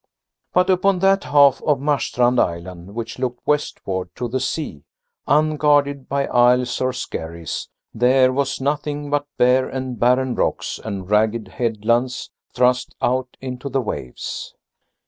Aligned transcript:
But 0.51 0.67
upon 0.71 0.97
that 0.97 1.25
half 1.25 1.61
of 1.61 1.79
Marstrand 1.79 2.39
island 2.39 2.95
which 2.95 3.19
looked 3.19 3.45
westward 3.45 4.09
to 4.15 4.27
the 4.27 4.39
sea, 4.39 4.83
unguarded 5.27 6.09
by 6.09 6.25
isles 6.25 6.81
or 6.81 6.91
skerries, 6.91 7.69
there 7.93 8.33
was 8.33 8.59
nothing 8.59 9.11
but 9.11 9.27
bare 9.37 9.69
and 9.69 9.99
barren 9.99 10.33
rocks 10.33 10.79
and 10.83 11.07
ragged 11.07 11.49
headlands 11.49 12.31
thrust 12.51 12.95
out 12.99 13.37
into 13.41 13.69
the 13.69 13.79
waves. 13.81 14.55